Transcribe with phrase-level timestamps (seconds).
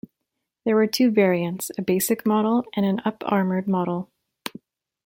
[0.65, 4.09] There were two variants; a basic model and an up-armored model.